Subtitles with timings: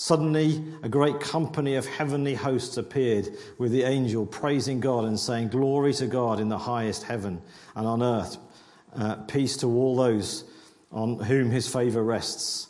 [0.00, 5.48] Suddenly, a great company of heavenly hosts appeared with the angel, praising God and saying,
[5.48, 7.42] Glory to God in the highest heaven,
[7.74, 8.36] and on earth,
[8.94, 10.44] uh, peace to all those
[10.92, 12.68] on whom his favor rests.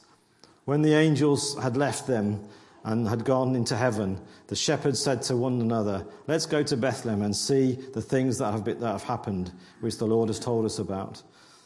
[0.64, 2.48] When the angels had left them
[2.82, 7.20] and had gone into heaven, the shepherds said to one another, Let's go to Bethlehem
[7.20, 10.65] and see the things that have, been, that have happened, which the Lord has told
[10.65, 11.23] us about.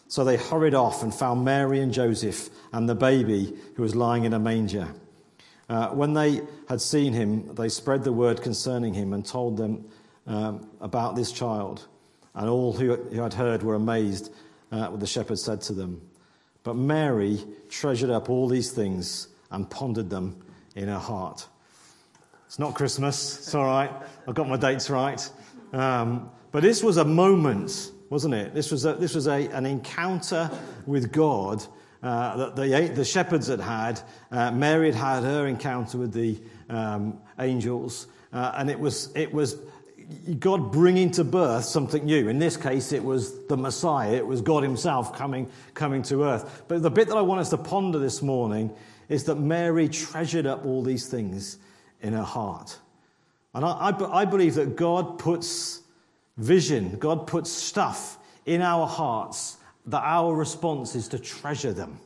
[0.08, 4.24] So they hurried off and found Mary and Joseph and the baby who was lying
[4.24, 4.92] in a manger.
[5.68, 9.84] Uh, when they had seen him, they spread the word concerning him and told them
[10.26, 11.86] um, about this child.
[12.34, 14.32] And all who, who had heard were amazed
[14.70, 16.00] at what the shepherds said to them.
[16.62, 20.42] But Mary treasured up all these things and pondered them
[20.74, 21.46] in her heart.
[22.46, 23.90] It's not Christmas, it's all right.
[24.26, 25.30] I've got my dates right.
[25.72, 28.54] Um, but this was a moment, wasn't it?
[28.54, 30.50] This was, a, this was a, an encounter
[30.86, 31.64] with God
[32.02, 34.00] uh, that the, the, shepherds had had.
[34.30, 39.32] Uh, Mary had had her encounter with the um, angels, uh, and it was, it
[39.32, 39.56] was
[40.38, 42.28] God bringing to birth something new.
[42.28, 44.14] In this case, it was the Messiah.
[44.14, 46.64] It was God Himself coming, coming to earth.
[46.68, 48.74] But the bit that I want us to ponder this morning
[49.08, 51.58] is that Mary treasured up all these things
[52.00, 52.78] in her heart.
[53.54, 55.82] And I, I, I believe that God puts
[56.36, 61.98] vision, God puts stuff in our hearts, that our response is to treasure them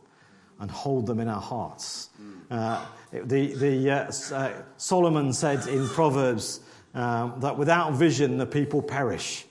[0.58, 2.10] and hold them in our hearts.
[2.50, 6.60] Uh, the, the, uh, uh, Solomon said in Proverbs,
[6.94, 9.44] um, that without vision the people perish.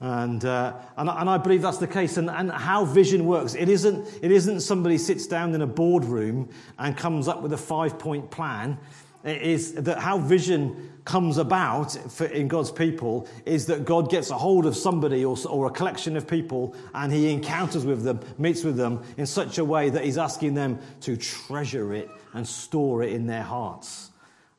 [0.00, 2.16] And, uh, and, and, I believe that's the case.
[2.18, 6.50] And, and how vision works, it isn't, it isn't somebody sits down in a boardroom
[6.78, 8.78] and comes up with a five point plan.
[9.24, 14.36] Is that how vision comes about for, in God's people is that God gets a
[14.36, 18.62] hold of somebody or, or a collection of people and he encounters with them, meets
[18.62, 23.02] with them in such a way that he's asking them to treasure it and store
[23.02, 24.10] it in their hearts.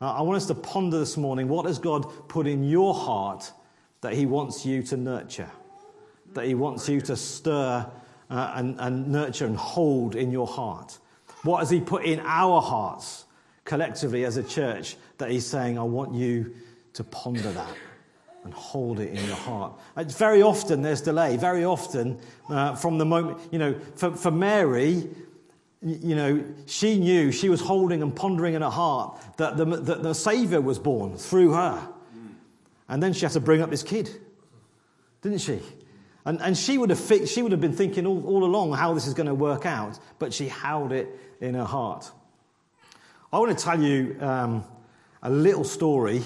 [0.02, 3.52] Uh, I want us to ponder this morning what has God put in your heart
[4.02, 5.52] that He wants you to nurture,
[6.34, 7.86] that He wants you to stir
[8.30, 10.98] uh, and, and nurture and hold in your heart?
[11.44, 13.26] What has He put in our hearts
[13.70, 16.56] collectively as a church that He's saying, I want you
[16.94, 17.76] to ponder that?
[18.46, 19.74] and hold it in your heart.
[19.98, 21.36] It's very often there's delay.
[21.36, 25.10] Very often, uh, from the moment, you know, for, for Mary,
[25.82, 30.04] you know, she knew, she was holding and pondering in her heart that the, that
[30.04, 31.90] the Savior was born through her.
[32.88, 34.10] And then she had to bring up this kid,
[35.22, 35.60] didn't she?
[36.26, 38.94] And, and she, would have fi- she would have been thinking all, all along how
[38.94, 41.10] this is going to work out, but she held it
[41.42, 42.10] in her heart.
[43.32, 44.64] I want to tell you um,
[45.22, 46.24] a little story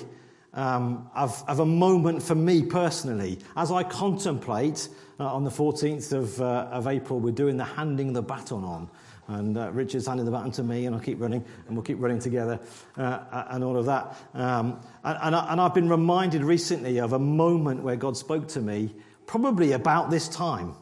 [0.53, 3.39] um, of, of, a moment for me personally.
[3.57, 4.87] As I contemplate
[5.19, 8.89] uh, on the 14th of, uh, of April, we're doing the handing the baton on.
[9.27, 11.99] And uh, Richard's handing the baton to me, and I'll keep running, and we'll keep
[11.99, 12.57] running together,
[12.95, 14.15] uh, and all of that.
[14.33, 18.47] Um, and, and, I, and I've been reminded recently of a moment where God spoke
[18.49, 20.73] to me, probably about this time,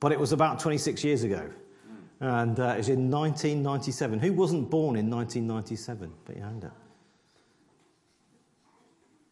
[0.00, 1.48] but it was about 26 years ago.
[2.20, 4.18] And uh, it was in 1997.
[4.18, 6.12] Who wasn't born in 1997?
[6.24, 6.76] Put your hand up.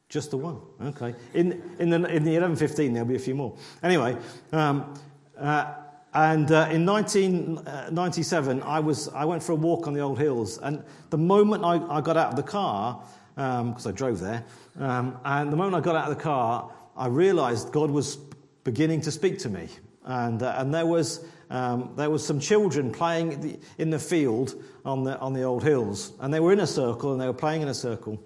[0.09, 0.60] Just the one.
[0.82, 1.15] Okay.
[1.34, 3.54] In, in, the, in the 1115, there'll be a few more.
[3.82, 4.16] Anyway,
[4.53, 4.94] um,
[5.38, 5.75] uh,
[6.15, 10.56] and uh, in 1997, I, was, I went for a walk on the old hills.
[10.59, 13.03] And the moment I, I got out of the car,
[13.34, 14.44] because um, I drove there,
[14.81, 18.16] um, and the moment I got out of the car, I realized God was
[18.65, 19.69] beginning to speak to me.
[20.05, 24.54] And, uh, and there, was, um, there was some children playing in the field
[24.84, 26.12] on the, on the old hills.
[26.20, 28.22] And they were in a circle, and they were playing in a circle.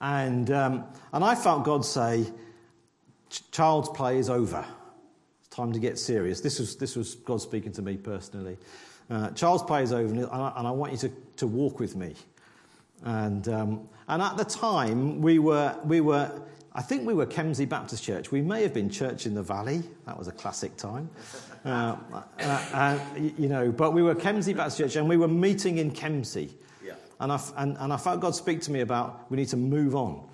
[0.00, 2.26] And, um, and I felt God say,
[3.50, 4.64] child's play is over
[5.40, 6.40] It's time to get serious.
[6.40, 8.56] This was, this was God speaking to me personally.
[9.08, 12.14] Uh, play is over, and I, and I, want you to, to walk with me.
[13.04, 16.30] And, um, and at the time, we were, we were,
[16.76, 18.30] I think we were Kempsey Baptist Church.
[18.30, 19.82] We may have been Church in the Valley.
[20.04, 21.08] That was a classic time.
[21.64, 25.78] Uh, uh, uh you know, but we were Kempsey Baptist Church, and we were meeting
[25.78, 26.50] in Kempsey.
[26.84, 26.92] Yeah.
[27.18, 29.96] And, I, and, and I felt God speak to me about we need to move
[29.96, 30.28] on.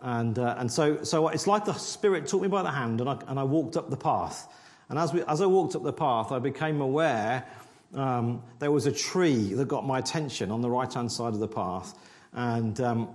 [0.00, 3.10] And, uh, and so, so it's like the Spirit took me by the hand, and
[3.10, 4.50] I, and I walked up the path.
[4.88, 7.44] And as, we, as I walked up the path, I became aware
[7.92, 11.38] um, there was a tree that got my attention on the right hand side of
[11.38, 11.98] the path.
[12.32, 13.08] And, um,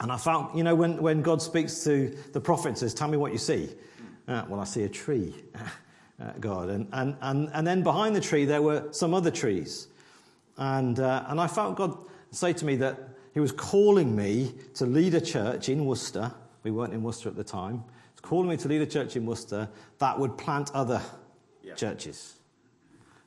[0.00, 3.08] And I found, you know, when, when God speaks to the prophet and says, Tell
[3.08, 3.68] me what you see.
[4.26, 5.34] Uh, well, I see a tree,
[6.20, 6.68] uh, God.
[6.68, 9.88] And, and, and, and then behind the tree, there were some other trees.
[10.56, 11.96] And, uh, and I felt God
[12.30, 12.98] say to me that
[13.34, 16.32] He was calling me to lead a church in Worcester.
[16.62, 17.74] We weren't in Worcester at the time.
[17.74, 19.68] He was calling me to lead a church in Worcester
[19.98, 21.02] that would plant other
[21.62, 21.74] yeah.
[21.74, 22.34] churches.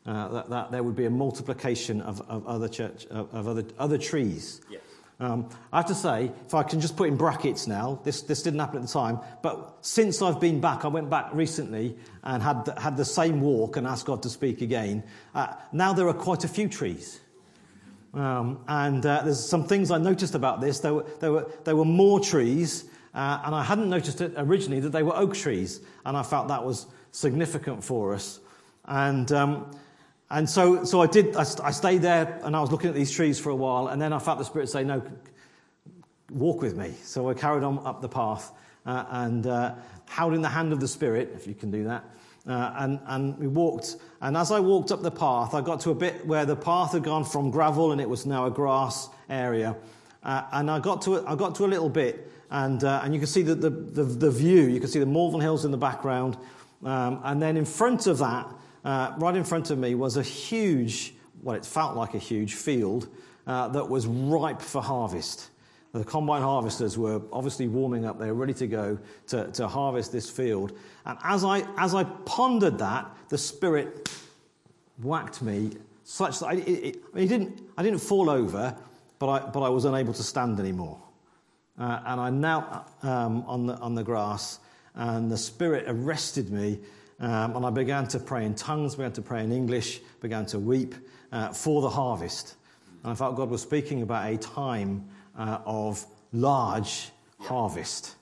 [0.05, 3.65] Uh, that, that, there would be a multiplication of, of other church of, of other,
[3.77, 4.61] other trees.
[4.69, 4.81] Yes.
[5.19, 8.43] Um, I have to say, if I can just put in brackets now, this, this
[8.43, 12.43] didn't happen at the time, but since I've been back, I went back recently and
[12.43, 15.03] had the, had the same walk and asked God to speak again.
[15.33, 17.19] Uh, now there are quite a few trees.
[18.13, 20.79] Um, and uh, there's some things I noticed about this.
[20.79, 22.85] There were, there were, there were more trees,
[23.15, 26.47] uh, and I hadn't noticed it originally that they were oak trees, and I felt
[26.49, 28.39] that was significant for us.
[28.85, 29.71] And um,
[30.29, 33.11] and so, so I did, I, I, stayed there and I was looking at these
[33.11, 35.01] trees for a while, and then I felt the Spirit say, No,
[36.31, 36.93] walk with me.
[37.03, 38.51] So I carried on up the path
[38.85, 39.75] uh, and uh,
[40.07, 42.03] held in the hand of the Spirit, if you can do that.
[42.47, 43.97] Uh, and, and we walked.
[44.21, 46.93] And as I walked up the path, I got to a bit where the path
[46.93, 49.75] had gone from gravel and it was now a grass area.
[50.23, 53.13] Uh, and I got, to a, I got to a little bit, and, uh, and
[53.13, 54.63] you can see the, the, the, the, view.
[54.63, 56.37] You can see the Malvern Hills in the background.
[56.83, 58.47] Um, and then in front of that,
[58.87, 61.13] uh, right in front of me was a huge,
[61.43, 63.09] well, it felt like a huge field
[63.45, 65.49] uh, that was ripe for harvest.
[65.91, 68.17] The combine harvesters were obviously warming up.
[68.17, 68.97] They were ready to go
[69.27, 70.71] to, to harvest this field.
[71.05, 74.09] And as I, as I pondered that, the Spirit
[75.03, 75.71] whacked me
[76.05, 78.73] such that I, it, it, didn't, I didn't fall over,
[79.19, 81.01] but I, but I was unable to stand anymore.
[81.77, 82.65] Uh, and I knelt
[83.03, 84.61] um, on, the, on the grass,
[84.95, 86.79] and the Spirit arrested me
[87.19, 90.59] um, and I began to pray in tongues, began to pray in English, began to
[90.59, 90.93] weep
[91.31, 92.55] uh, for the harvest.
[93.03, 97.09] And I felt God was speaking about a time uh, of large
[97.39, 98.15] harvest.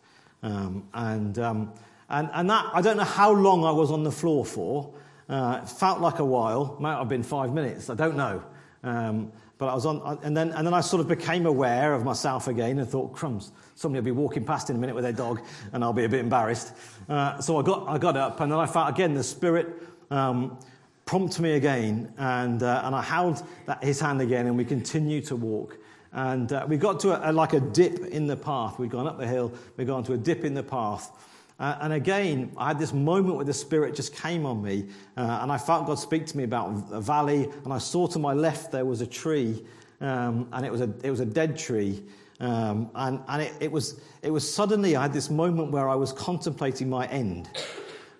[0.44, 1.74] Um, and, um,
[2.09, 4.94] and, and that, I don't know how long I was on the floor for.
[5.27, 8.44] Uh, it felt like a while, might have been five minutes, I don't know.
[8.83, 12.04] Um, but I was on, and then, and then I sort of became aware of
[12.04, 15.13] myself again and thought, crumbs, somebody will be walking past in a minute with their
[15.13, 15.42] dog
[15.72, 16.74] and I'll be a bit embarrassed.
[17.07, 19.81] Uh, so I got, I got up and then I felt again the Spirit
[20.12, 20.60] um,
[21.06, 25.25] prompt me again and, uh, and I held that, his hand again and we continued
[25.28, 25.78] to walk.
[26.12, 28.78] And uh, we got to a, a, like a dip in the path.
[28.78, 31.12] We'd gone up the hill, we'd gone to a dip in the path.
[31.60, 35.40] Uh, and again, I had this moment where the Spirit just came on me, uh,
[35.42, 38.34] and I felt God speak to me about a valley, and I saw to my
[38.34, 39.63] left there was a tree,
[40.02, 42.04] um, and it was a, it was a dead tree.
[42.42, 45.96] Um, and and it, it, was, it was suddenly, I had this moment where I
[45.96, 47.50] was contemplating my end.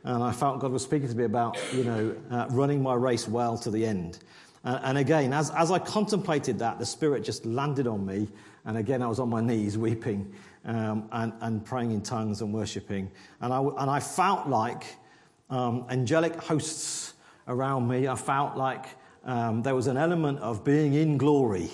[0.06, 3.28] And I felt God was speaking to me about, you know, uh, running my race
[3.28, 4.20] well to the end.
[4.64, 8.30] Uh, and again, as, as I contemplated that, the Spirit just landed on me.
[8.66, 10.32] And again, I was on my knees weeping
[10.66, 13.12] um, and, and praying in tongues and worshipping.
[13.42, 14.84] And I, and I felt like
[15.50, 17.14] um, angelic hosts
[17.48, 18.08] around me.
[18.08, 18.86] I felt like
[19.24, 21.70] um, there was an element of being in glory.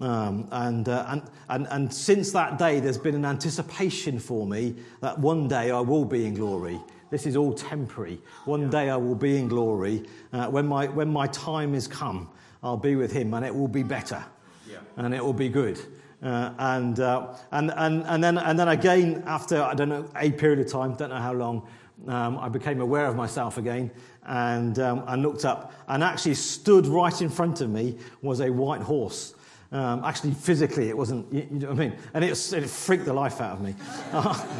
[0.00, 4.76] Um, and, uh, and, and, and since that day, there's been an anticipation for me
[5.00, 6.80] that one day I will be in glory.
[7.10, 8.20] This is all temporary.
[8.46, 10.04] One day I will be in glory.
[10.32, 12.30] Uh, when, my, when my time is come,
[12.62, 14.24] I'll be with him and it will be better.
[14.68, 14.78] Yeah.
[14.96, 15.78] And it will be good.
[16.22, 20.30] Uh, and, uh, and, and, and, then, and then again, after, I don't know, a
[20.30, 21.66] period of time, don't know how long,
[22.06, 23.90] um, I became aware of myself again
[24.24, 25.72] and, um, and looked up.
[25.88, 29.34] And actually, stood right in front of me was a white horse.
[29.72, 31.98] Um, actually, physically, it wasn't, you, you, know what I mean?
[32.12, 33.74] And it, it freaked the life out of me,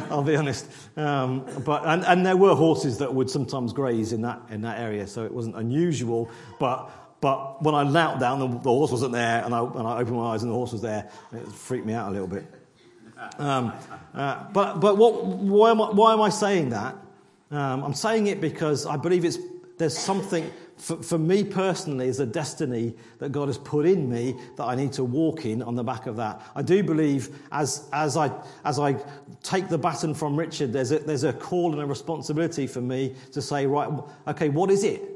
[0.09, 0.69] I'll be honest.
[0.97, 4.79] Um, but, and, and there were horses that would sometimes graze in that, in that
[4.79, 6.29] area, so it wasn't unusual.
[6.59, 6.89] But
[7.23, 10.17] but when I knelt down, the, the horse wasn't there, and I, and I, opened
[10.17, 11.09] my eyes and the horse was there.
[11.31, 12.43] It freaked me out a little bit.
[13.39, 13.71] Um,
[14.13, 16.97] uh, but but what, why, am I, why am I saying that?
[17.49, 19.37] Um, I'm saying it because I believe it's,
[19.77, 24.35] there's something, for, for me personally, is a destiny that God has put in me
[24.57, 26.41] that I need to walk in on the back of that.
[26.57, 28.33] I do believe as, as, I,
[28.65, 28.97] as I
[29.43, 33.15] take the baton from Richard, there's a, there's a call and a responsibility for me
[33.31, 33.89] to say, right,
[34.27, 35.12] okay, what is it?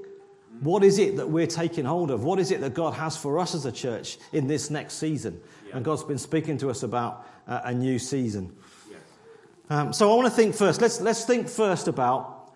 [0.61, 2.23] What is it that we're taking hold of?
[2.23, 5.39] What is it that God has for us as a church in this next season?
[5.67, 5.77] Yeah.
[5.77, 8.55] And God's been speaking to us about uh, a new season.
[8.89, 8.97] Yeah.
[9.69, 10.81] Um, so I want to think first.
[10.81, 12.53] Let's, let's think first about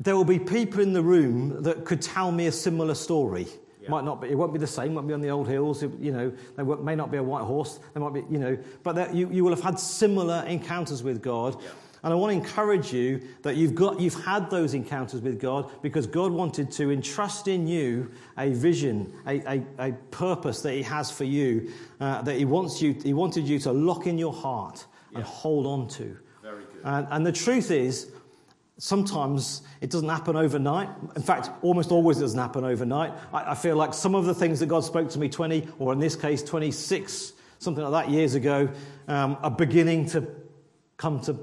[0.00, 3.46] there will be people in the room that could tell me a similar story.
[3.80, 3.90] Yeah.
[3.90, 6.12] Might not be, it won't be the same, won't be on the old hills, you
[6.12, 9.14] know, there may not be a white horse, there might be, you know, but that
[9.14, 11.56] you, you will have had similar encounters with God.
[12.02, 15.70] And I want to encourage you that you've, got, you've had those encounters with God
[15.82, 20.82] because God wanted to entrust in you a vision, a, a, a purpose that He
[20.82, 24.32] has for you, uh, that he, wants you, he wanted you to lock in your
[24.32, 26.16] heart and hold on to.
[26.42, 26.82] Very good.
[26.84, 28.10] And, and the truth is,
[28.78, 30.88] sometimes it doesn't happen overnight.
[31.14, 33.12] In fact, almost always it doesn't happen overnight.
[33.32, 35.92] I, I feel like some of the things that God spoke to me 20, or
[35.92, 38.70] in this case, 26, something like that years ago,
[39.06, 40.26] um, are beginning to
[40.96, 41.38] come to,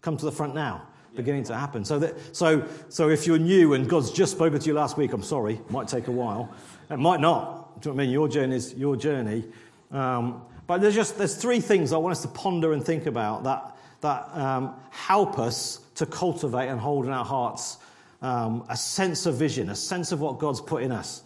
[0.00, 0.86] come to the front now.
[1.16, 1.84] Beginning to happen.
[1.84, 5.12] So, that, so, so if you're new and God's just spoken to you last week,
[5.12, 6.54] I'm sorry, it might take a while.
[6.88, 7.80] It might not.
[7.80, 8.12] Do you know what I mean?
[8.12, 9.44] Your journey is your journey.
[9.90, 13.42] Um, but there's just there's three things I want us to ponder and think about
[13.42, 17.78] that that um, help us to cultivate and hold in our hearts
[18.22, 21.22] um, a sense of vision, a sense of what God's put in us.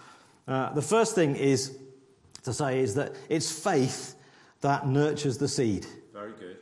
[0.47, 1.77] Uh, the first thing is
[2.43, 4.15] to say is that it's faith
[4.61, 5.87] that nurtures the seed.
[6.13, 6.57] Very good.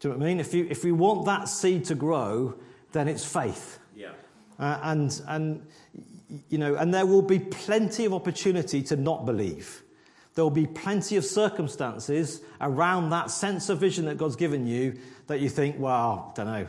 [0.00, 0.40] Do you know what I mean?
[0.40, 2.54] If, you, if we want that seed to grow,
[2.92, 3.78] then it's faith.
[3.96, 4.10] Yeah.
[4.58, 5.66] Uh, and, and,
[6.48, 9.82] you know, and there will be plenty of opportunity to not believe.
[10.34, 14.98] There will be plenty of circumstances around that sense of vision that God's given you
[15.26, 16.68] that you think, well, I don't know,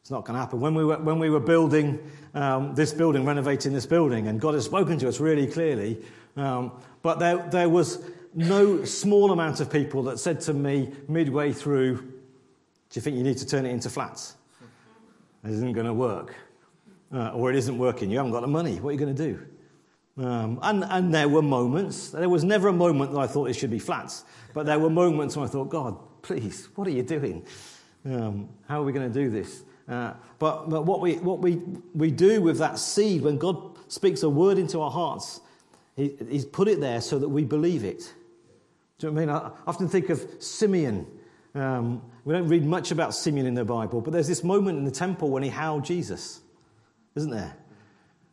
[0.00, 0.60] it's not going to happen.
[0.60, 1.98] When we were, when we were building
[2.32, 6.02] um, this building, renovating this building, and God has spoken to us really clearly,
[6.36, 8.02] um, but there, there was
[8.34, 12.12] no small amount of people that said to me midway through,
[12.90, 14.36] Do you think you need to turn it into flats?
[15.44, 16.34] It isn't going to work.
[17.12, 18.10] Uh, or it isn't working.
[18.10, 18.76] You haven't got the money.
[18.80, 19.46] What are you going to do?
[20.24, 23.54] Um, and, and there were moments, there was never a moment that I thought it
[23.54, 27.02] should be flats, but there were moments when I thought, God, please, what are you
[27.02, 27.46] doing?
[28.04, 29.62] Um, how are we going to do this?
[29.88, 31.62] Uh, but but what, we, what we,
[31.94, 35.40] we do with that seed, when God speaks a word into our hearts,
[35.96, 38.12] he, He's put it there so that we believe it.
[38.98, 39.34] Do you know what I mean?
[39.34, 41.06] I often think of Simeon.
[41.54, 44.84] Um, we don't read much about Simeon in the Bible, but there's this moment in
[44.84, 46.40] the temple when he howled Jesus,
[47.16, 47.56] isn't there?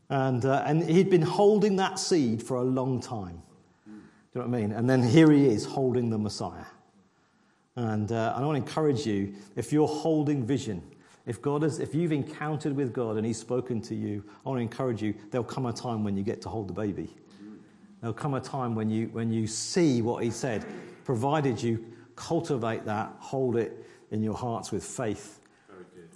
[0.09, 3.41] And, uh, and he'd been holding that seed for a long time.
[3.85, 4.71] Do you know what I mean?
[4.71, 6.65] And then here he is holding the Messiah.
[7.75, 10.81] And, uh, and I want to encourage you if you're holding vision,
[11.25, 14.59] if, God has, if you've encountered with God and he's spoken to you, I want
[14.59, 17.15] to encourage you there'll come a time when you get to hold the baby.
[18.01, 20.65] There'll come a time when you, when you see what he said,
[21.03, 21.83] provided you
[22.17, 25.39] cultivate that, hold it in your hearts with faith.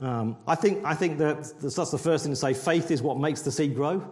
[0.01, 2.53] Um, I think, I think that that's the first thing to say.
[2.53, 4.03] Faith is what makes the seed grow,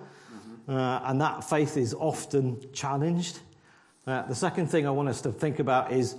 [0.68, 3.40] uh, and that faith is often challenged.
[4.06, 6.16] Uh, the second thing I want us to think about is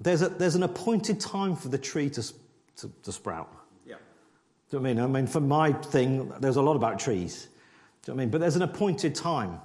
[0.00, 2.22] there's, a, there's an appointed time for the tree to,
[2.76, 3.52] to, to sprout.
[3.86, 3.96] Yeah.
[4.70, 5.04] Do you know what I mean?
[5.04, 7.48] I mean, for my thing, there's a lot about trees.
[8.02, 8.30] Do you know what I mean?
[8.30, 9.60] But there's an appointed time,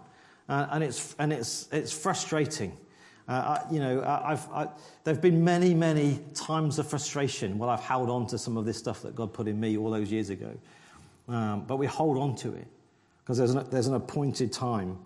[0.49, 2.77] uh, and it's and it's it's frustrating.
[3.27, 4.67] Uh, you know, I- I,
[5.03, 8.77] there've been many many times of frustration while I've held on to some of this
[8.77, 10.51] stuff that God put in me all those years ago.
[11.29, 12.67] Um, but we hold on to it
[13.19, 14.97] because there's an, there's an appointed time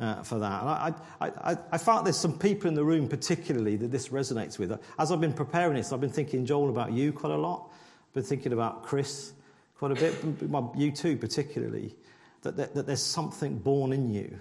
[0.00, 0.60] uh, for that.
[0.62, 4.08] And I, I, I, I found there's some people in the room particularly that this
[4.08, 4.78] resonates with.
[4.98, 7.70] As I've been preparing this, I've been thinking, Joel, about you quite a lot.
[8.08, 9.32] I've been thinking about Chris
[9.78, 10.14] quite a bit,
[10.48, 11.94] well, you too particularly,
[12.42, 14.40] that, that, that there's something born in you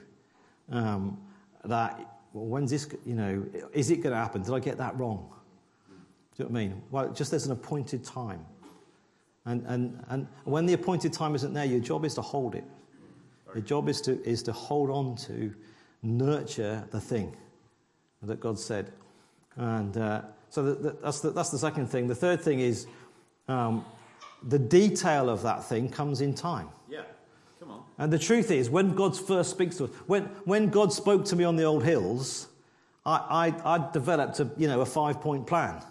[0.72, 1.20] um,
[1.66, 4.42] that, well, when's this, you know, is it going to happen?
[4.44, 5.30] Did I get that wrong?
[5.88, 6.82] Do you know what I mean?
[6.92, 8.46] Well, just there's an appointed time.
[9.46, 12.66] And, and, and when the appointed time isn't there, your job is to hold it.
[13.54, 15.54] Your job is to, is to hold on to,
[16.04, 17.36] nurture the thing
[18.22, 18.92] that God said.
[19.56, 22.08] And uh, so that, that, that's, the, that's the second thing.
[22.08, 22.86] The third thing is
[23.48, 23.86] um,
[24.44, 26.68] the detail of that thing comes in time.
[26.90, 27.04] Yeah.
[27.98, 31.36] And the truth is, when God first speaks to us, when, when God spoke to
[31.36, 32.48] me on the old hills,
[33.06, 35.82] I, I, I developed a, you know, a five point plan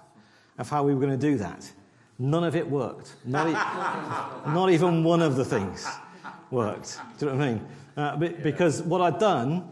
[0.59, 1.71] of how we were going to do that.
[2.19, 3.15] None of it worked.
[3.25, 3.53] Not, e-
[4.53, 5.87] not even one of the things
[6.51, 7.01] worked.
[7.19, 7.67] Do you know what I mean?
[7.97, 9.69] Uh, be- because what I'd done,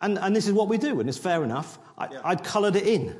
[0.00, 2.20] and, and this is what we do, and it's fair enough, I, Yeah.
[2.24, 3.14] I'd coloured it in.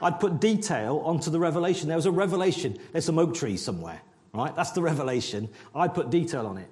[0.00, 1.88] I'd put detail onto the revelation.
[1.88, 2.78] There was a revelation.
[2.92, 4.00] There's some oak trees somewhere,
[4.34, 4.54] right?
[4.54, 5.48] That's the revelation.
[5.74, 6.68] I'd put detail on it.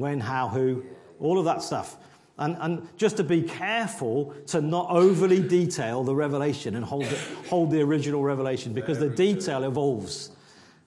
[0.00, 0.82] When, how, who,
[1.20, 1.96] all of that stuff.
[2.38, 7.18] And, and just to be careful to not overly detail the revelation and hold, it,
[7.50, 10.30] hold the original revelation because the detail evolves.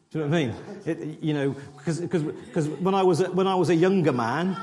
[0.10, 0.56] Do you know what I mean?
[0.86, 1.56] It, you know,
[1.86, 4.58] because when, I was a- when I was a younger man,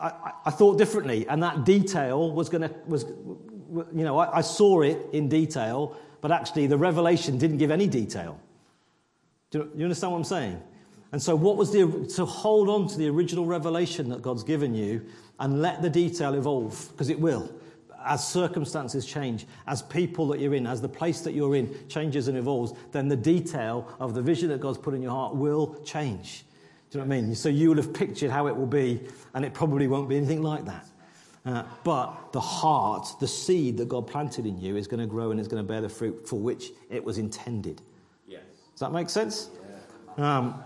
[0.00, 4.40] I, I- thought differently, and that detail was going to was, you know, I, I
[4.40, 8.40] saw it in detail, but actually the revelation didn't give any detail.
[9.50, 10.62] Do you, you understand what I'm saying?
[11.12, 14.74] And so, what was the to hold on to the original revelation that God's given
[14.74, 15.02] you,
[15.38, 17.50] and let the detail evolve because it will.
[18.04, 22.28] as circumstances change, as people that you're in, as the place that you're in changes
[22.28, 25.74] and evolves, then the detail of the vision that God's put in your heart will
[25.84, 26.44] change.
[26.90, 27.34] Do you know what I mean?
[27.34, 29.00] So you will have pictured how it will be,
[29.34, 30.86] and it probably won't be anything like that.
[31.44, 35.30] Uh, but the heart, the seed that God planted in you, is going to grow
[35.32, 37.82] and is going to bear the fruit for which it was intended.
[38.26, 38.42] Yes.
[38.72, 39.50] Does that make sense?
[40.16, 40.62] Um,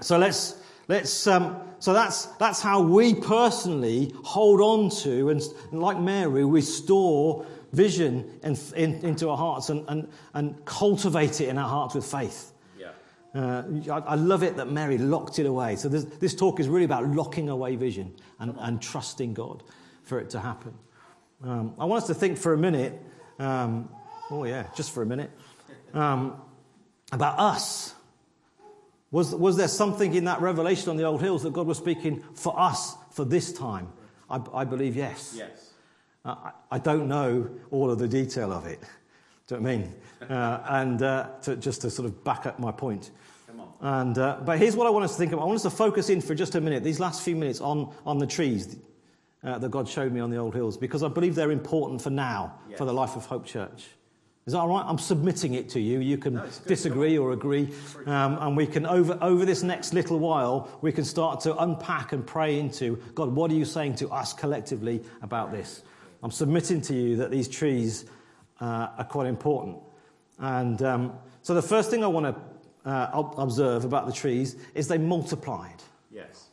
[0.00, 0.56] so let's
[0.88, 1.26] let's.
[1.26, 5.42] Um, so that's that's how we personally hold on to and,
[5.72, 11.48] like Mary, we store vision in, in, into our hearts and, and, and cultivate it
[11.48, 12.52] in our hearts with faith.
[12.78, 12.90] Yeah.
[13.34, 15.76] Uh, I, I love it that Mary locked it away.
[15.76, 19.62] So this, this talk is really about locking away vision and, and trusting God
[20.02, 20.74] for it to happen.
[21.42, 23.00] Um, I want us to think for a minute.
[23.38, 23.88] Um,
[24.30, 25.30] oh yeah, just for a minute
[25.94, 26.42] um,
[27.12, 27.94] about us.
[29.12, 32.22] Was, was there something in that revelation on the old hills that God was speaking
[32.34, 33.88] for us for this time?
[34.28, 35.34] I, I believe yes.
[35.36, 35.72] Yes.
[36.24, 38.80] Uh, I, I don't know all of the detail of it.
[39.48, 39.94] Do you know what I mean?
[40.30, 43.10] Uh, and uh, to, just to sort of back up my point.
[43.48, 43.72] Come on.
[43.80, 45.42] And, uh, but here's what I want us to think about.
[45.42, 47.92] I want us to focus in for just a minute, these last few minutes, on,
[48.06, 48.76] on the trees
[49.42, 52.10] uh, that God showed me on the old hills, because I believe they're important for
[52.10, 52.78] now, Yes.
[52.78, 53.88] for the Life of Hope Church.
[54.46, 54.84] Is that all right?
[54.86, 56.00] I'm submitting it to you.
[56.00, 57.72] You can No, disagree or agree.
[58.06, 62.12] Um, and we can, over, over this next little while, we can start to unpack
[62.12, 65.82] and pray into God, what are you saying to us collectively about this?
[66.22, 68.06] I'm submitting to you that these trees
[68.60, 69.78] uh, are quite important.
[70.38, 74.56] And um, so the first thing I want to uh, ob- observe about the trees
[74.74, 75.82] is they multiplied.
[76.10, 76.46] Yes.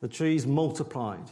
[0.00, 1.30] The trees multiplied.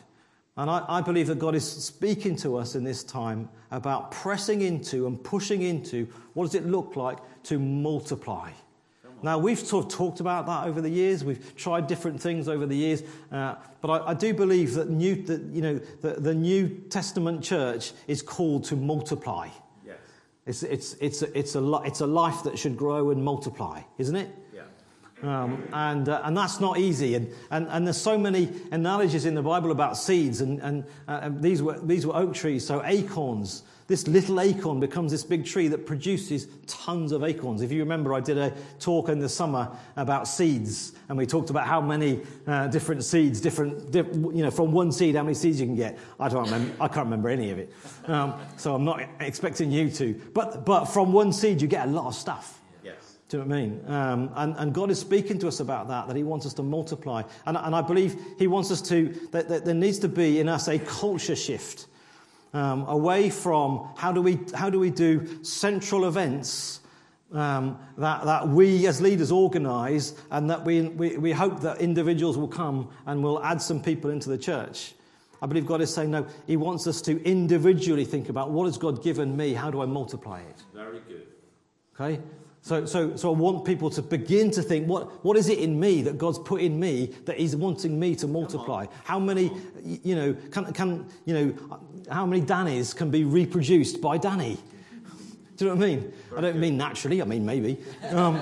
[0.56, 4.62] And I, I believe that God is speaking to us in this time about pressing
[4.62, 8.50] into and pushing into what does it look like to multiply.
[9.25, 11.25] Now, we've sort of talked about that over the years.
[11.25, 13.02] We've tried different things over the years.
[13.32, 17.42] Uh, but I, I, do believe that, new, that you know, the, the New Testament
[17.42, 19.49] church is called to multiply.
[19.87, 19.96] Yes.
[20.44, 24.14] It's, it's, it's, a, it's, a, it's a life that should grow and multiply, isn't
[24.14, 24.28] it?
[25.25, 27.14] Um, and, uh, and that's not easy.
[27.14, 30.43] And, and, and there's so many analogies in the Bible about seeds.
[30.43, 33.62] And, and, uh, and these, were, these were oak trees, so acorns.
[33.87, 37.61] This little acorn becomes this big tree that produces tons of acorns.
[37.61, 38.50] If you remember, I did a
[38.81, 43.43] talk in the summer about seeds, and we talked about how many uh, different seeds,
[43.43, 45.98] different, diff, you know, from one seed, how many seeds you can get.
[46.18, 46.75] I don't remember.
[46.81, 47.75] I can't remember any of it,
[48.07, 50.14] um, so I'm not expecting you to.
[50.33, 52.62] But, but from one seed, you get a lot of stuff.
[53.35, 53.85] Do you know what I mean?
[53.88, 56.62] Um, and, and God is speaking to us about that, that He wants us to
[56.62, 57.25] multiply.
[57.47, 60.49] And, and I believe He wants us to, that, that there needs to be in
[60.49, 61.87] us a culture shift
[62.53, 66.79] um, away from how do, we, how do we do central events
[67.33, 72.38] um, that, that we as leaders organize and that we, we, we hope that individuals
[72.38, 74.94] will come and will add some people into the church.
[75.42, 78.79] I believe God is saying, no, He wants us to individually think about what has
[78.79, 79.55] God given me?
[79.55, 80.62] How do I multiply it?
[80.73, 81.27] Very good.
[81.99, 82.23] Okay?
[82.64, 85.79] So, so, so I want people to begin to think what, what is it in
[85.79, 88.87] me that God's put in me that He's wanting me to multiply?
[89.05, 89.53] How many,
[89.85, 91.79] you know, can, can, you know,
[92.11, 94.57] how many Dannies can be reproduced by Danny?
[95.59, 96.12] Do you know what I mean?
[96.38, 97.77] I don't mean naturally, I mean maybe.
[98.09, 98.40] Um,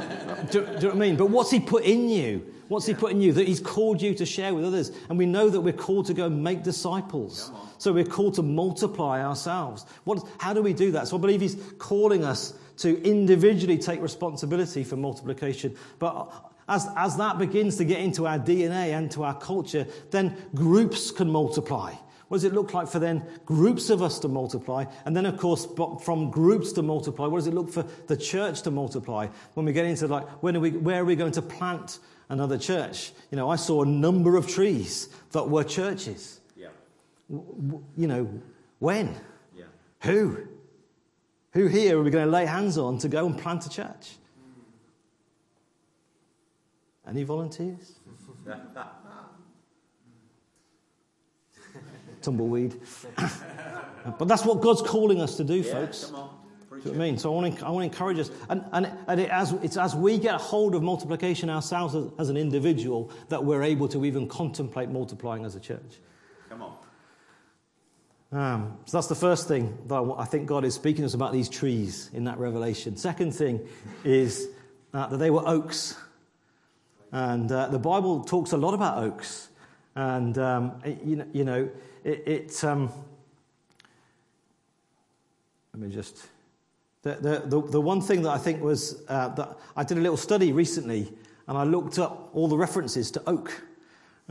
[0.52, 1.16] do, do you know what I mean?
[1.16, 2.46] But what's He put in you?
[2.68, 4.92] What's He put in you that He's called you to share with others?
[5.08, 7.50] And we know that we're called to go and make disciples.
[7.78, 9.84] So we're called to multiply ourselves.
[10.04, 11.08] What, how do we do that?
[11.08, 15.76] So I believe He's calling us to individually take responsibility for multiplication.
[15.98, 16.32] But
[16.68, 21.10] as, as that begins to get into our DNA and to our culture, then groups
[21.10, 21.94] can multiply.
[22.28, 24.86] What does it look like for then groups of us to multiply?
[25.04, 25.66] And then, of course,
[26.02, 29.26] from groups to multiply, what does it look for the church to multiply?
[29.52, 31.98] When we get into like, when are we, where are we going to plant
[32.30, 33.12] another church?
[33.30, 36.40] You know, I saw a number of trees that were churches.
[36.56, 36.68] Yeah.
[37.30, 38.40] W- You know,
[38.78, 39.14] when?
[39.54, 39.64] Yeah.
[40.04, 40.38] Who?
[41.52, 44.16] Who here are we going to lay hands on to go and plant a church?
[47.06, 47.92] Any volunteers?
[52.22, 52.80] Tumbleweed.
[54.18, 56.06] but that's what God's calling us to do, Yeah, folks.
[56.06, 56.38] Come on.
[56.70, 57.18] Do you know what I mean?
[57.18, 58.30] So I want to, I want to encourage us.
[58.48, 62.06] And, and, and it, as, it's as we get a hold of multiplication ourselves as,
[62.18, 66.00] as an individual that we're able to even contemplate multiplying as a church.
[66.48, 66.76] Come on.
[68.32, 71.32] Um, so that's the first thing that I, think God is speaking to us about
[71.34, 72.96] these trees in that revelation.
[72.96, 73.60] Second thing
[74.04, 74.48] is
[74.94, 75.96] uh, that they were oaks.
[77.12, 79.50] And uh, the Bible talks a lot about oaks.
[79.94, 81.70] And, um, it- you know, you know
[82.04, 82.90] it, it um,
[85.74, 86.26] let me just.
[87.02, 90.00] The, the, the, the one thing that I think was uh, that I did a
[90.00, 91.12] little study recently
[91.48, 93.62] and I looked up all the references to oak.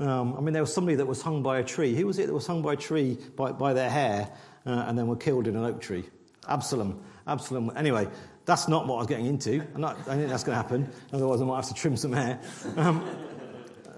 [0.02, 1.96] Um, I mean, there was somebody that was hung by a tree.
[1.96, 4.32] Who was it that was hung by a tree by, by their hair?
[4.66, 6.04] uh, and then were killed in an oak tree.
[6.48, 7.04] Absalom.
[7.28, 7.72] Absalom.
[7.76, 8.08] Anyway,
[8.46, 9.64] that's not what I was getting into.
[9.78, 10.90] Not, I think that's going to happen.
[11.14, 12.40] Otherwise, I might have to trim some hair.
[12.78, 13.04] Um,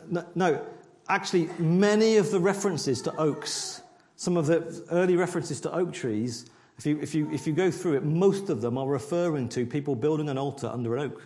[0.10, 0.66] no, no,
[1.08, 3.82] actually, many of the references to oaks,
[4.16, 6.46] some of the early references to oak trees,
[6.78, 9.66] if you, if you, if you go through it, most of them are referring to
[9.66, 11.22] people building an altar under an oak.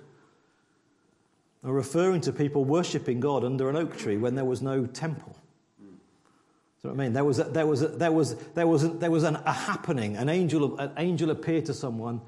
[1.63, 5.35] Are referring to people worshipping God under an oak tree when there was no temple.
[6.81, 7.13] Do what I mean?
[7.13, 9.51] There was, a, there was, a, there was, there was, a, there was an, a
[9.51, 10.15] happening.
[10.15, 12.21] An angel, an angel appeared to someone,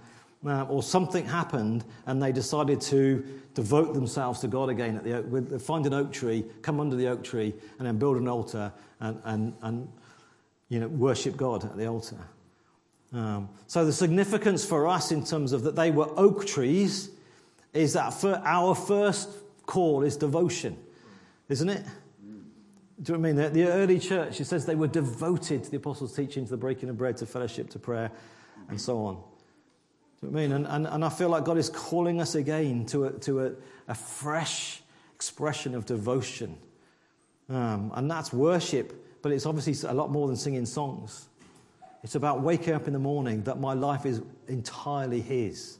[0.45, 4.97] uh, or something happened, and they decided to devote themselves to God again.
[4.97, 5.03] At
[5.49, 8.73] the find an oak tree, come under the oak tree, and then build an altar
[8.99, 9.87] and, and, and
[10.69, 12.17] you know, worship God at the altar.
[13.13, 17.09] Um, so the significance for us in terms of that they were oak trees
[17.73, 19.29] is that for our first
[19.65, 20.77] call is devotion,
[21.49, 21.85] isn't it?
[23.01, 23.53] Do you know what I mean?
[23.53, 26.89] The, early church, it says they were devoted to the apostles' teaching, to the breaking
[26.89, 28.11] of bread, to fellowship, to prayer,
[28.67, 29.15] and so on.
[29.15, 30.51] Do you know what I mean?
[30.51, 33.51] And, and, and I feel like God is calling us again to a, to a,
[33.87, 34.81] a fresh
[35.15, 36.57] expression of devotion.
[37.49, 41.29] Um, and that's worship, but it's obviously a lot more than singing songs.
[42.03, 45.78] It's about waking up in the morning that my life is entirely His.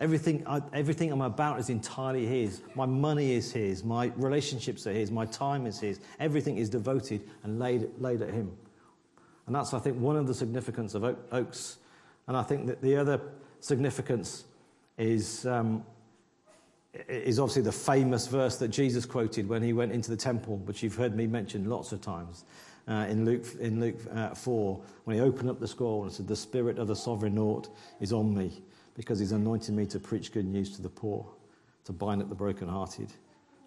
[0.00, 2.62] Everything, I, everything I'm about is entirely His.
[2.74, 3.84] My money is His.
[3.84, 5.10] My relationships are His.
[5.10, 6.00] My time is His.
[6.18, 8.50] Everything is devoted and laid, laid at Him.
[9.46, 11.78] And that's, I think, one of the significance of oaks.
[12.26, 13.20] And I think that the other
[13.60, 14.44] significance
[14.98, 15.84] is, um,
[17.08, 20.82] is obviously the famous verse that Jesus quoted when he went into the temple, which
[20.82, 22.44] you've heard me mention lots of times.
[22.88, 26.26] Uh, in Luke, in Luke uh, 4, when he opened up the scroll and said,
[26.26, 27.68] The Spirit of the Sovereign Lord
[28.00, 28.62] is on me
[28.94, 31.26] because he's anointed me to preach good news to the poor,
[31.84, 33.12] to bind up the brokenhearted,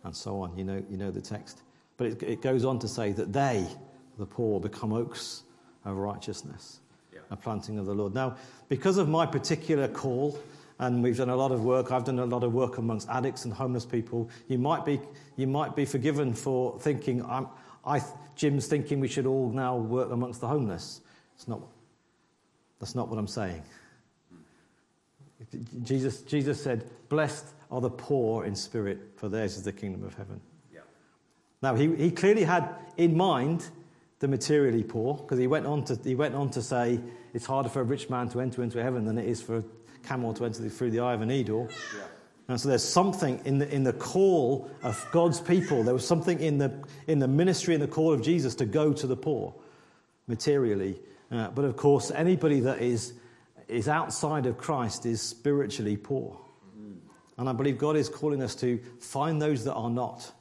[0.04, 0.58] and so on.
[0.58, 1.62] You know, you know the text.
[1.98, 3.66] But it, it goes on to say that they,
[4.18, 5.44] the poor, become oaks
[5.86, 6.80] of righteousness,
[7.14, 7.20] yeah.
[7.32, 8.14] a planting of the Lord.
[8.14, 8.38] Now,
[8.70, 10.40] because of my particular call,
[10.80, 11.92] and we've done a lot of work.
[11.92, 14.30] I've done a lot of work amongst addicts and homeless people.
[14.48, 15.00] You might be,
[15.36, 17.48] you might be forgiven for thinking, I'm,
[17.86, 18.02] I,
[18.36, 21.02] Jim's thinking we should all now work amongst the homeless.
[21.36, 21.62] It's not,
[22.80, 23.64] that's not what I'm saying.
[25.84, 30.14] Jesus, Jesus said, Blessed are the poor in spirit, for theirs is the kingdom of
[30.16, 30.42] heaven.
[30.74, 30.82] Yeah.
[31.62, 33.68] Now, he, he clearly had in mind
[34.20, 37.00] the materially poor, because he, went on to, he went on to say,
[37.34, 39.64] It's harder for a rich man to enter into heaven than it is for a
[40.04, 41.70] camel to enter through the eye of a needle.
[41.96, 42.04] Yeah.
[42.50, 46.40] And so there's something in the, in the call of God's people, there was something
[46.40, 46.74] in the,
[47.08, 49.54] in the ministry and the call of Jesus to go to the poor
[50.28, 51.00] materially.
[51.30, 53.14] Uh, but of course, anybody that is
[53.68, 56.40] is outside of Christ is spiritually poor.
[57.38, 60.32] And I believe God is calling us to find those that are not,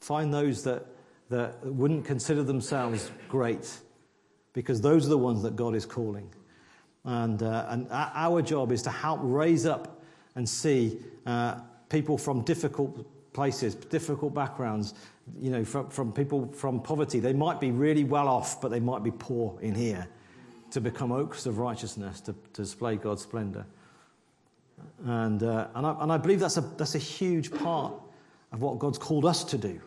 [0.00, 0.86] find those that,
[1.28, 3.70] that wouldn't consider themselves great,
[4.54, 6.30] because those are the ones that God is calling.
[7.04, 10.02] And, uh, and our job is to help raise up
[10.34, 14.94] and see uh, people from difficult places, difficult backgrounds,
[15.38, 17.20] you know, from, from people from poverty.
[17.20, 20.08] They might be really well off, but they might be poor in here
[20.70, 23.64] to become oaks of righteousness, to, to display God's splendor.
[25.04, 27.94] And, uh, and, I, and I believe that's a, that's a huge part
[28.52, 29.68] of what God's called us to do.
[29.68, 29.80] Do you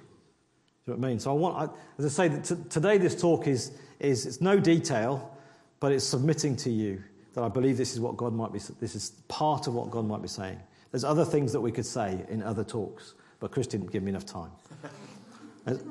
[0.87, 1.19] know what I mean?
[1.19, 4.41] So I want, I, as I say, that t- today this talk is, is it's
[4.41, 5.35] no detail,
[5.79, 8.95] but it's submitting to you that I believe this is what God might be, this
[8.95, 10.59] is part of what God might be saying.
[10.91, 14.09] There's other things that we could say in other talks, but Chris didn't give me
[14.09, 14.51] enough time.
[15.65, 15.83] There's,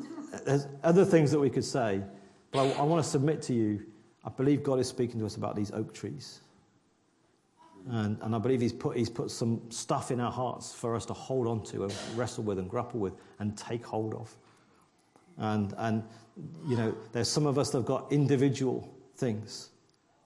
[0.45, 2.03] there's other things that we could say,
[2.51, 3.87] but I, I want to submit to you
[4.29, 6.41] I believe God is speaking to us about these oak trees.
[7.89, 11.07] And, and I believe he's put, he's put some stuff in our hearts for us
[11.07, 14.37] to hold on to and wrestle with and grapple with and take hold of.
[15.39, 16.03] And, and
[16.67, 19.71] you know, there's some of us that have got individual things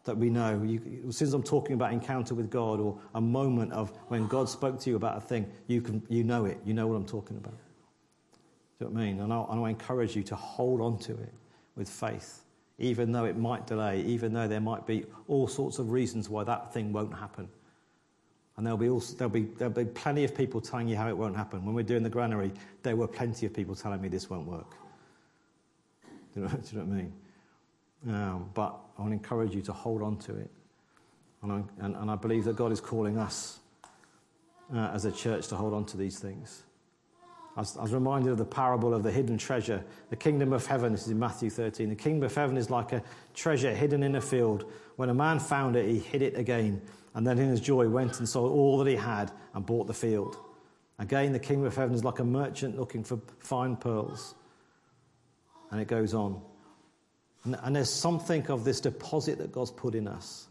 [0.02, 0.60] that we know.
[0.64, 4.80] You, since I'm talking about encounter with God or a moment of when God spoke
[4.80, 6.58] to you about a thing, you, can, you know it.
[6.64, 7.54] You know what I'm talking about.
[7.54, 7.58] Do
[8.80, 9.20] you know what I mean?
[9.20, 11.32] And I, and I encourage you to hold on to it
[11.76, 12.42] with faith
[12.78, 16.44] even though it might delay, even though there might be all sorts of reasons why
[16.44, 17.48] that thing won't happen.
[18.56, 21.16] And there'll be, also, there'll, be, there'll be plenty of people telling you how it
[21.16, 21.64] won't happen.
[21.64, 24.74] When we're doing the granary, there were plenty of people telling me this won't work.
[26.34, 27.12] Do you know, do you know what I mean?
[28.08, 30.50] Um, but I want to encourage you to hold on to it.
[31.42, 33.60] And I, and, and I believe that God is calling us
[34.74, 36.62] uh, as a church to hold on to these things.
[37.56, 39.84] I was, I was, reminded of the parable of the hidden treasure.
[40.08, 41.90] The kingdom of heaven, this is in Matthew 13.
[41.90, 43.02] The kingdom of heaven is like a
[43.34, 44.70] treasure hidden in a field.
[44.96, 46.80] When a man found it, he hid it again,
[47.14, 49.94] and then in his joy went and sold all that he had and bought the
[49.94, 50.38] field.
[50.98, 54.34] Again, the kingdom of heaven is like a merchant looking for fine pearls.
[55.70, 56.40] And it goes on.
[57.44, 60.48] And, and there's something of this deposit that God's put in us.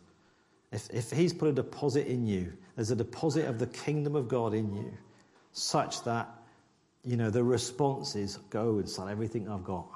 [0.72, 4.28] If, if He's put a deposit in you, there's a deposit of the kingdom of
[4.28, 4.92] God in you,
[5.52, 6.30] such that,
[7.04, 9.88] you know, the response is go and sell everything I've got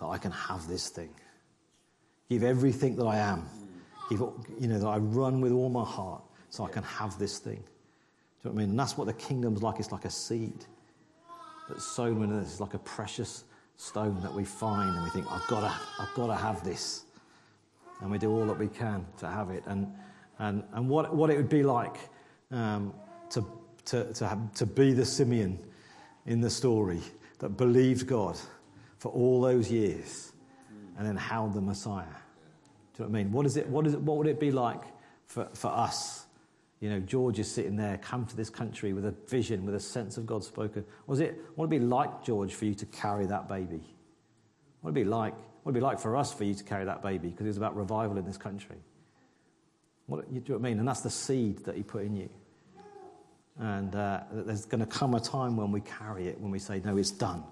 [0.00, 1.10] that I can have this thing.
[2.30, 3.48] Give everything that I am.
[4.08, 4.20] Give,
[4.58, 7.56] you know, that I run with all my heart so I can have this thing.
[7.56, 8.70] Do you know what I mean?
[8.70, 9.78] And that's what the kingdom's like.
[9.78, 10.64] It's like a seed
[11.68, 12.52] that's sown in us.
[12.52, 13.44] It's like a precious
[13.76, 17.04] stone that we find and we think, I've got to, I've got to have this.
[18.00, 19.64] And we do all that we can to have it.
[19.66, 19.92] And,
[20.38, 21.96] and, and what, what it would be like
[22.50, 22.94] um,
[23.30, 23.44] to,
[23.86, 25.58] to, to, have, to be the Simeon
[26.28, 27.00] in the story
[27.38, 28.36] that believed God
[28.98, 30.32] for all those years
[30.98, 32.04] and then held the Messiah.
[32.04, 33.32] Do you know what I mean?
[33.32, 34.82] What, is it, what, is it, what would it be like
[35.26, 36.26] for, for us?
[36.80, 39.80] You know, George is sitting there, come to this country with a vision, with a
[39.80, 40.84] sense of God spoken.
[41.06, 43.80] Was it, what would it be like, George, for you to carry that baby?
[44.80, 45.34] What would it be like?
[45.34, 47.28] What would it be like for us for you to carry that baby?
[47.28, 48.76] Because it was about revival in this country.
[50.06, 50.78] What, do you know what I mean?
[50.78, 52.28] And that's the seed that he put in you.
[53.58, 56.80] And uh, there's going to come a time when we carry it, when we say,
[56.84, 57.42] no, it's done.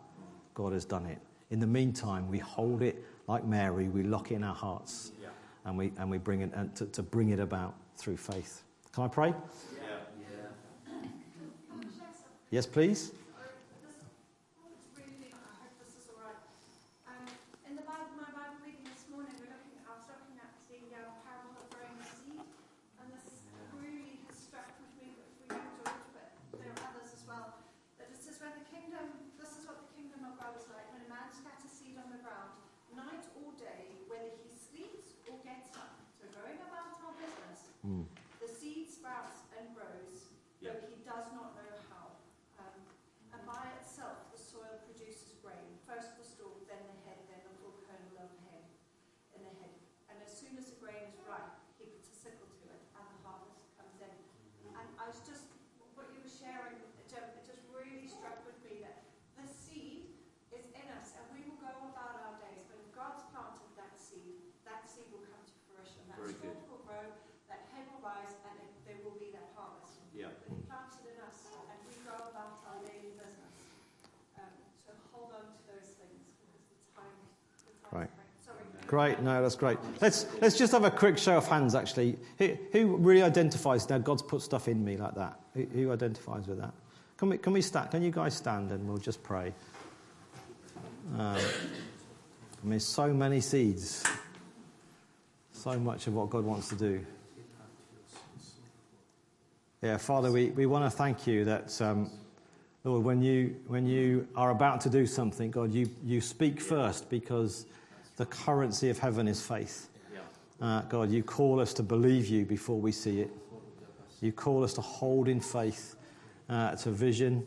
[0.55, 1.19] God has done it.
[1.51, 5.29] In the meantime, we hold it like Mary, we lock it in our hearts, yeah.
[5.65, 8.63] and, we, and we bring it and to, to bring it about through faith.
[8.93, 9.29] Can I pray?
[9.29, 9.83] Yeah.
[10.93, 11.09] yeah.
[12.51, 13.13] Yes, please.
[78.87, 79.79] Great, no, that's great.
[80.01, 82.17] Let's, let's just have a quick show of hands, actually.
[82.39, 85.41] Who, who really identifies now God's put stuff in me like that?
[85.55, 86.73] Who, who identifies with that?
[87.17, 87.91] Can we, can we stand?
[87.91, 89.53] Can you guys stand and we'll just pray?
[91.15, 94.05] Um, I mean, so many seeds,
[95.53, 97.05] so much of what God wants to do.
[99.83, 102.11] Yeah, Father, we, we want to thank you that, um,
[102.85, 107.11] Lord, when you, when you are about to do something, God, you, you speak first
[107.11, 107.67] because
[108.17, 109.89] the currency of heaven is faith.
[110.61, 113.31] Uh, God, you call us to believe you before we see it.
[114.23, 115.97] You call us to hold in faith
[116.49, 117.47] uh, to vision,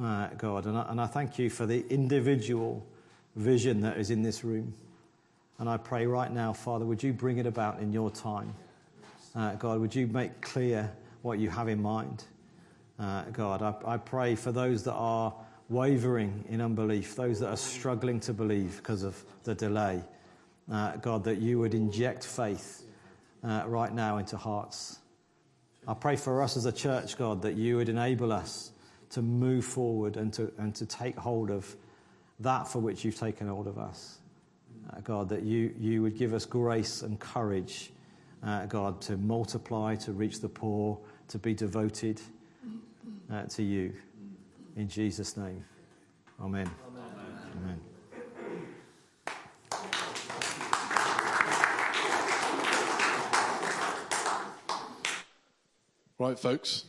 [0.00, 0.64] uh, God.
[0.64, 2.86] And I, and I thank you for the individual
[3.34, 4.72] vision that is in this room.
[5.58, 8.54] And I pray right now, Father, would you bring it about in your time?
[9.34, 12.24] Uh, God, would you make clear what you have in mind?
[12.98, 15.34] Uh, God, I, I pray for those that are
[15.68, 20.02] wavering in unbelief, those that are struggling to believe because of the delay,
[20.70, 22.84] uh, God, that you would inject faith
[23.42, 24.98] uh, right now into hearts.
[25.88, 28.70] I pray for us as a church, God, that you would enable us
[29.10, 31.76] to move forward and to, and to take hold of
[32.40, 34.18] that for which you've taken hold of us.
[34.90, 37.92] Uh, God, that you, you would give us grace and courage,
[38.44, 40.98] uh, God, to multiply, to reach the poor,
[41.28, 42.20] to be devoted
[43.32, 43.94] uh, to you.
[44.76, 45.64] In Jesus' name.
[46.38, 46.70] Amen.
[47.56, 47.80] Amen.
[56.18, 56.84] Right, folks.